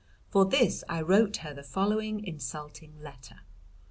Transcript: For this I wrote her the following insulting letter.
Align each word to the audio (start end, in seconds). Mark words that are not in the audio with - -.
For 0.31 0.45
this 0.45 0.83
I 0.89 0.99
wrote 0.99 1.37
her 1.45 1.53
the 1.53 1.61
following 1.61 2.25
insulting 2.25 2.99
letter. 3.03 3.41